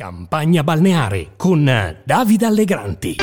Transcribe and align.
Campagna 0.00 0.62
balneare 0.62 1.30
con 1.36 1.64
Davide 2.04 2.46
Allegranti. 2.46 3.16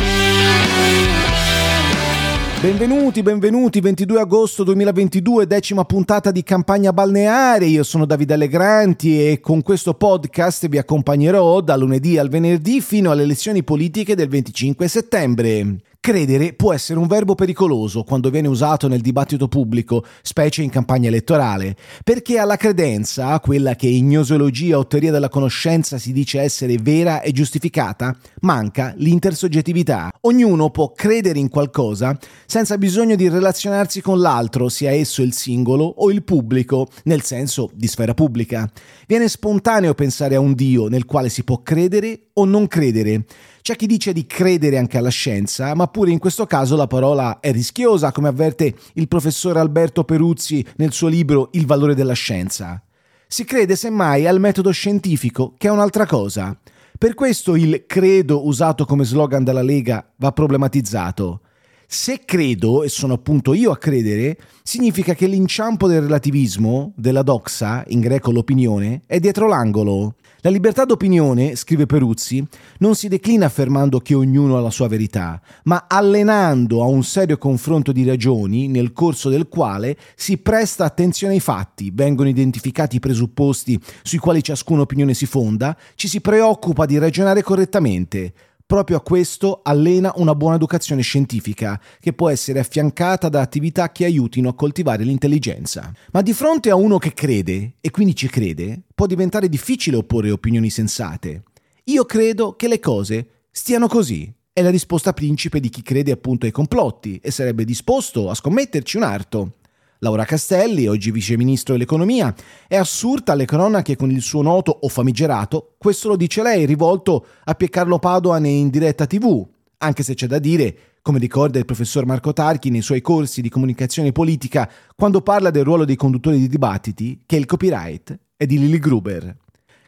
Benvenuti, 2.59 3.23
benvenuti, 3.23 3.79
22 3.79 4.19
agosto 4.19 4.65
2022, 4.65 5.47
decima 5.47 5.85
puntata 5.85 6.31
di 6.31 6.43
Campagna 6.43 6.91
Balneare. 6.91 7.67
Io 7.67 7.83
sono 7.83 8.05
Davide 8.05 8.33
Allegranti 8.33 9.25
e 9.25 9.39
con 9.39 9.61
questo 9.61 9.93
podcast 9.93 10.67
vi 10.67 10.77
accompagnerò 10.77 11.61
da 11.61 11.77
lunedì 11.77 12.17
al 12.17 12.27
venerdì 12.27 12.81
fino 12.81 13.09
alle 13.09 13.23
elezioni 13.23 13.63
politiche 13.63 14.13
del 14.13 14.27
25 14.27 14.85
settembre. 14.89 15.77
Credere 16.05 16.53
può 16.53 16.71
essere 16.71 16.99
un 16.99 17.07
verbo 17.07 17.33
pericoloso 17.33 18.03
quando 18.03 18.29
viene 18.29 18.47
usato 18.47 18.87
nel 18.87 19.01
dibattito 19.01 19.47
pubblico, 19.47 20.05
specie 20.21 20.61
in 20.61 20.69
campagna 20.69 21.07
elettorale, 21.07 21.75
perché 22.03 22.37
alla 22.37 22.57
credenza, 22.57 23.39
quella 23.39 23.73
che 23.73 23.87
in 23.87 24.09
gnoseologia 24.09 24.77
o 24.77 24.85
teoria 24.85 25.11
della 25.11 25.29
conoscenza 25.29 25.97
si 25.97 26.11
dice 26.11 26.41
essere 26.41 26.77
vera 26.77 27.21
e 27.21 27.31
giustificata, 27.31 28.15
manca 28.41 28.93
l'intersoggettività. 28.97 30.11
Ognuno 30.21 30.69
può 30.69 30.91
credere 30.91 31.39
in 31.39 31.49
qualcosa 31.49 32.15
senza 32.45 32.77
bisogno 32.77 33.15
di 33.15 33.27
relazionarsi 33.27 33.99
con 33.99 34.19
l'altro, 34.19 34.69
sia 34.69 34.91
esso 34.91 35.23
il 35.23 35.33
singolo 35.33 35.85
o 35.85 36.11
il 36.11 36.23
pubblico, 36.23 36.87
nel 37.05 37.23
senso 37.23 37.71
di 37.73 37.87
sfera 37.87 38.13
pubblica. 38.13 38.71
Viene 39.07 39.27
spontaneo 39.27 39.95
pensare 39.95 40.35
a 40.35 40.39
un 40.39 40.53
Dio 40.53 40.87
nel 40.87 41.05
quale 41.05 41.29
si 41.29 41.43
può 41.43 41.63
credere 41.63 42.27
o 42.33 42.45
non 42.45 42.67
credere. 42.67 43.25
C'è 43.65 43.75
chi 43.75 43.87
dice 43.87 44.13
di 44.13 44.27
credere 44.27 44.77
anche 44.77 44.99
alla 44.99 45.09
scienza, 45.09 45.73
ma 45.73 45.87
pure 45.87 46.11
in 46.11 46.19
questo 46.19 46.45
caso 46.45 46.75
la 46.75 46.85
parola 46.85 47.39
è 47.39 47.51
rischiosa, 47.51 48.11
come 48.11 48.27
avverte 48.27 48.75
il 48.93 49.07
professor 49.07 49.57
Alberto 49.57 50.03
Peruzzi 50.03 50.63
nel 50.75 50.91
suo 50.91 51.07
libro 51.07 51.49
Il 51.53 51.65
valore 51.65 51.95
della 51.95 52.13
scienza. 52.13 52.79
Si 53.27 53.43
crede 53.43 53.75
semmai 53.75 54.27
al 54.27 54.39
metodo 54.39 54.69
scientifico, 54.69 55.55
che 55.57 55.67
è 55.67 55.71
un'altra 55.71 56.05
cosa. 56.05 56.55
Per 56.95 57.15
questo 57.15 57.55
il 57.55 57.85
credo 57.87 58.45
usato 58.45 58.85
come 58.85 59.03
slogan 59.03 59.43
dalla 59.43 59.63
Lega 59.63 60.11
va 60.17 60.31
problematizzato. 60.31 61.39
Se 61.87 62.21
credo, 62.23 62.83
e 62.83 62.89
sono 62.89 63.13
appunto 63.13 63.55
io 63.55 63.71
a 63.71 63.77
credere, 63.77 64.37
significa 64.61 65.15
che 65.15 65.25
l'inciampo 65.25 65.87
del 65.87 66.01
relativismo, 66.01 66.93
della 66.95 67.23
doxa, 67.23 67.83
in 67.87 67.99
greco 67.99 68.29
l'opinione, 68.29 69.01
è 69.07 69.19
dietro 69.19 69.47
l'angolo. 69.47 70.17
La 70.45 70.51
libertà 70.51 70.85
d'opinione, 70.85 71.55
scrive 71.55 71.87
Peruzzi, 71.87 72.45
non 72.77 72.93
si 72.93 73.07
declina 73.07 73.47
affermando 73.47 73.99
che 73.99 74.13
ognuno 74.13 74.55
ha 74.55 74.61
la 74.61 74.69
sua 74.69 74.87
verità, 74.87 75.41
ma 75.63 75.85
allenando 75.87 76.83
a 76.83 76.85
un 76.85 77.03
serio 77.03 77.39
confronto 77.39 77.91
di 77.91 78.05
ragioni 78.05 78.67
nel 78.67 78.93
corso 78.93 79.29
del 79.29 79.47
quale 79.47 79.97
si 80.13 80.37
presta 80.37 80.85
attenzione 80.85 81.33
ai 81.33 81.39
fatti, 81.39 81.89
vengono 81.91 82.29
identificati 82.29 82.97
i 82.97 82.99
presupposti 82.99 83.81
sui 84.03 84.19
quali 84.19 84.43
ciascuna 84.43 84.81
opinione 84.81 85.15
si 85.15 85.25
fonda, 85.25 85.75
ci 85.95 86.07
si 86.07 86.21
preoccupa 86.21 86.85
di 86.85 86.99
ragionare 86.99 87.41
correttamente, 87.41 88.31
Proprio 88.67 88.97
a 88.97 89.01
questo 89.01 89.59
allena 89.61 90.11
una 90.15 90.33
buona 90.33 90.55
educazione 90.55 91.03
scientifica, 91.03 91.79
che 91.99 92.13
può 92.13 92.29
essere 92.29 92.57
affiancata 92.57 93.29
da 93.29 93.39
attività 93.39 93.91
che 93.91 94.05
aiutino 94.05 94.49
a 94.49 94.55
coltivare 94.55 95.03
l'intelligenza. 95.03 95.93
Ma 96.11 96.23
di 96.23 96.33
fronte 96.33 96.71
a 96.71 96.75
uno 96.75 96.97
che 96.97 97.13
crede, 97.13 97.75
e 97.79 97.91
quindi 97.91 98.15
ci 98.15 98.27
crede, 98.27 98.81
può 98.95 99.05
diventare 99.05 99.49
difficile 99.49 99.97
opporre 99.97 100.31
opinioni 100.31 100.71
sensate. 100.71 101.43
Io 101.83 102.05
credo 102.05 102.55
che 102.55 102.67
le 102.67 102.79
cose 102.79 103.43
stiano 103.51 103.87
così. 103.87 104.33
È 104.51 104.63
la 104.63 104.71
risposta 104.71 105.13
principe 105.13 105.59
di 105.59 105.69
chi 105.69 105.83
crede 105.83 106.11
appunto 106.11 106.47
ai 106.47 106.51
complotti 106.51 107.19
e 107.21 107.29
sarebbe 107.29 107.65
disposto 107.65 108.31
a 108.31 108.33
scommetterci 108.33 108.97
un 108.97 109.03
arto. 109.03 109.57
Laura 109.99 110.25
Castelli, 110.25 110.87
oggi 110.87 111.11
viceministro 111.11 111.73
dell'economia, 111.73 112.33
è 112.67 112.75
assurda 112.75 113.31
alle 113.31 113.45
cronache 113.45 113.95
con 113.95 114.11
il 114.11 114.21
suo 114.21 114.41
noto 114.41 114.77
o 114.81 114.89
famigerato, 114.89 115.75
questo 115.77 116.09
lo 116.09 116.15
dice 116.15 116.41
lei, 116.41 116.65
rivolto 116.65 117.25
a 117.45 117.53
Piercarlo 117.53 117.97
Padoan 117.97 118.45
in 118.45 118.69
diretta 118.69 119.05
tv, 119.05 119.47
anche 119.77 120.03
se 120.03 120.13
c'è 120.13 120.27
da 120.27 120.39
dire, 120.39 120.77
come 121.01 121.19
ricorda 121.19 121.59
il 121.59 121.65
professor 121.65 122.05
Marco 122.05 122.33
Tarchi 122.33 122.69
nei 122.69 122.81
suoi 122.81 123.01
corsi 123.01 123.41
di 123.41 123.49
comunicazione 123.49 124.11
politica, 124.11 124.69
quando 124.95 125.21
parla 125.21 125.51
del 125.51 125.63
ruolo 125.63 125.85
dei 125.85 125.95
conduttori 125.95 126.39
di 126.39 126.47
dibattiti, 126.47 127.21
che 127.25 127.37
il 127.37 127.45
copyright 127.45 128.19
è 128.35 128.45
di 128.45 128.59
Lily 128.59 128.79
Gruber. 128.79 129.43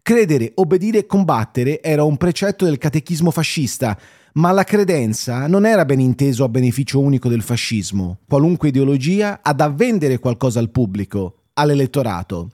Credere, 0.08 0.54
obbedire 0.56 1.00
e 1.00 1.06
combattere 1.06 1.82
era 1.82 2.04
un 2.04 2.16
precetto 2.16 2.64
del 2.64 2.78
catechismo 2.78 3.30
fascista, 3.30 4.00
ma 4.36 4.54
la 4.54 4.64
credenza 4.64 5.48
non 5.48 5.66
era 5.66 5.84
ben 5.84 6.00
inteso 6.00 6.46
a 6.46 6.48
beneficio 6.48 7.02
unico 7.02 7.28
del 7.28 7.42
fascismo. 7.42 8.20
Qualunque 8.26 8.70
ideologia 8.70 9.42
ha 9.44 9.52
da 9.52 9.68
vendere 9.68 10.20
qualcosa 10.20 10.60
al 10.60 10.70
pubblico, 10.70 11.48
all'elettorato. 11.56 12.52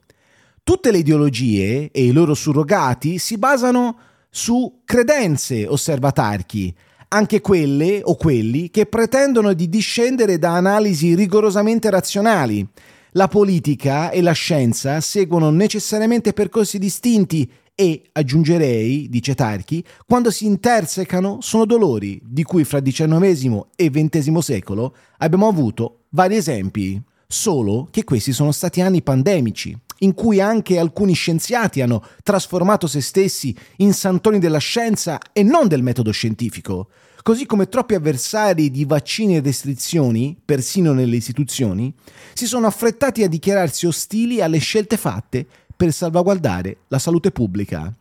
Tutte 0.63 0.89
le 0.89 0.97
ideologie 0.97 1.91
e 1.91 2.05
i 2.05 2.11
loro 2.11 2.33
surrogati 2.33 3.19
si 3.19 3.37
basano 3.37 3.97
su 4.31 4.81
credenze, 4.83 5.67
osserva 5.67 6.11
Tarchi, 6.11 6.73
anche 7.09 7.39
quelle 7.39 8.01
o 8.03 8.15
quelli 8.15 8.71
che 8.71 8.87
pretendono 8.87 9.53
di 9.53 9.69
discendere 9.69 10.39
da 10.39 10.55
analisi 10.55 11.13
rigorosamente 11.13 11.91
razionali. 11.91 12.67
La 13.15 13.27
politica 13.27 14.09
e 14.09 14.23
la 14.23 14.31
scienza 14.31 14.99
seguono 14.99 15.51
necessariamente 15.51 16.33
percorsi 16.33 16.79
distinti 16.79 17.47
e, 17.75 18.09
aggiungerei, 18.11 19.07
dice 19.07 19.35
Tarchi, 19.35 19.83
quando 20.07 20.31
si 20.31 20.47
intersecano 20.47 21.37
sono 21.39 21.65
dolori 21.65 22.19
di 22.23 22.41
cui 22.41 22.63
fra 22.63 22.81
XIX 22.81 23.67
e 23.75 23.91
XX 23.91 24.37
secolo 24.39 24.95
abbiamo 25.19 25.47
avuto 25.47 26.05
vari 26.09 26.37
esempi. 26.37 26.99
Solo 27.27 27.87
che 27.91 28.03
questi 28.03 28.31
sono 28.31 28.51
stati 28.51 28.81
anni 28.81 29.03
pandemici, 29.03 29.77
in 30.03 30.13
cui 30.13 30.39
anche 30.39 30.77
alcuni 30.77 31.13
scienziati 31.13 31.81
hanno 31.81 32.03
trasformato 32.23 32.87
se 32.87 33.01
stessi 33.01 33.55
in 33.77 33.93
santoni 33.93 34.39
della 34.39 34.59
scienza 34.59 35.19
e 35.31 35.43
non 35.43 35.67
del 35.67 35.81
metodo 35.81 36.11
scientifico, 36.11 36.89
così 37.23 37.45
come 37.45 37.69
troppi 37.69 37.95
avversari 37.95 38.69
di 38.69 38.85
vaccini 38.85 39.37
e 39.37 39.41
restrizioni, 39.41 40.37
persino 40.43 40.93
nelle 40.93 41.15
istituzioni, 41.15 41.93
si 42.33 42.45
sono 42.45 42.67
affrettati 42.67 43.23
a 43.23 43.29
dichiararsi 43.29 43.85
ostili 43.85 44.41
alle 44.41 44.59
scelte 44.59 44.97
fatte 44.97 45.47
per 45.75 45.91
salvaguardare 45.91 46.77
la 46.89 46.99
salute 46.99 47.31
pubblica. 47.31 47.91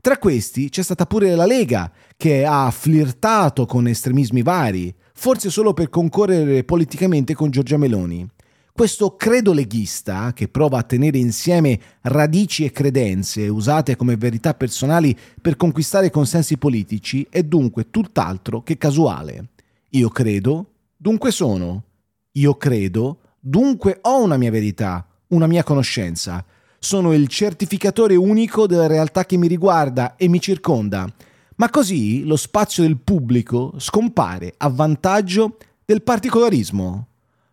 Tra 0.00 0.18
questi 0.18 0.68
c'è 0.68 0.82
stata 0.82 1.06
pure 1.06 1.34
la 1.36 1.46
Lega, 1.46 1.92
che 2.16 2.44
ha 2.44 2.68
flirtato 2.72 3.66
con 3.66 3.86
estremismi 3.86 4.42
vari, 4.42 4.92
forse 5.14 5.48
solo 5.48 5.74
per 5.74 5.90
concorrere 5.90 6.64
politicamente 6.64 7.34
con 7.34 7.50
Giorgia 7.50 7.76
Meloni. 7.76 8.28
Questo 8.72 9.16
credo 9.16 9.52
leghista, 9.52 10.32
che 10.32 10.48
prova 10.48 10.78
a 10.78 10.82
tenere 10.82 11.18
insieme 11.18 11.78
radici 12.02 12.64
e 12.64 12.70
credenze 12.72 13.48
usate 13.48 13.96
come 13.96 14.16
verità 14.16 14.54
personali 14.54 15.16
per 15.40 15.56
conquistare 15.56 16.10
consensi 16.10 16.56
politici, 16.56 17.26
è 17.28 17.42
dunque 17.42 17.90
tutt'altro 17.90 18.62
che 18.62 18.78
casuale. 18.78 19.50
Io 19.90 20.08
credo, 20.08 20.66
dunque 20.96 21.30
sono. 21.30 21.84
Io 22.32 22.56
credo, 22.56 23.18
dunque 23.38 23.98
ho 24.00 24.22
una 24.22 24.38
mia 24.38 24.50
verità, 24.50 25.06
una 25.28 25.46
mia 25.46 25.62
conoscenza 25.62 26.44
sono 26.84 27.12
il 27.12 27.28
certificatore 27.28 28.16
unico 28.16 28.66
della 28.66 28.88
realtà 28.88 29.24
che 29.24 29.36
mi 29.36 29.46
riguarda 29.46 30.16
e 30.16 30.26
mi 30.26 30.40
circonda, 30.40 31.08
ma 31.56 31.70
così 31.70 32.24
lo 32.24 32.34
spazio 32.34 32.82
del 32.82 32.98
pubblico 32.98 33.74
scompare 33.76 34.52
a 34.56 34.68
vantaggio 34.68 35.58
del 35.84 36.02
particolarismo. 36.02 37.06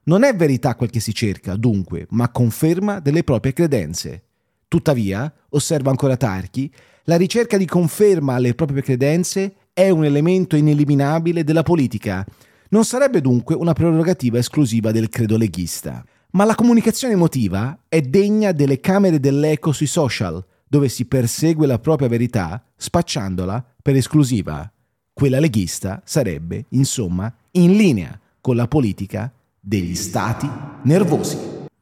Non 0.03 0.23
è 0.23 0.35
verità 0.35 0.75
quel 0.75 0.89
che 0.89 0.99
si 0.99 1.13
cerca, 1.13 1.55
dunque, 1.55 2.07
ma 2.11 2.29
conferma 2.29 2.99
delle 2.99 3.23
proprie 3.23 3.53
credenze. 3.53 4.23
Tuttavia, 4.67 5.31
osserva 5.49 5.89
ancora 5.89 6.17
Tarchi, 6.17 6.71
la 7.03 7.17
ricerca 7.17 7.57
di 7.57 7.65
conferma 7.65 8.35
alle 8.35 8.53
proprie 8.53 8.81
credenze 8.81 9.55
è 9.73 9.89
un 9.89 10.05
elemento 10.05 10.55
ineliminabile 10.55 11.43
della 11.43 11.63
politica. 11.63 12.25
Non 12.69 12.85
sarebbe 12.85 13.19
dunque 13.21 13.55
una 13.55 13.73
prerogativa 13.73 14.37
esclusiva 14.37 14.91
del 14.91 15.09
credo 15.09 15.37
leghista. 15.37 16.05
Ma 16.31 16.45
la 16.45 16.53
comunicazione 16.53 17.13
emotiva 17.13 17.85
è 17.87 18.01
degna 18.01 18.51
delle 18.51 18.79
camere 18.79 19.19
dell'eco 19.19 19.71
sui 19.71 19.87
social, 19.87 20.45
dove 20.67 20.87
si 20.87 21.05
persegue 21.05 21.65
la 21.65 21.79
propria 21.79 22.07
verità 22.07 22.63
spacciandola 22.75 23.65
per 23.81 23.95
esclusiva. 23.95 24.71
Quella 25.11 25.39
leghista 25.39 26.01
sarebbe, 26.05 26.65
insomma, 26.69 27.33
in 27.51 27.75
linea 27.75 28.19
con 28.39 28.55
la 28.55 28.67
politica 28.67 29.33
degli 29.59 29.95
stati 29.95 30.49
nervosi. 30.83 31.58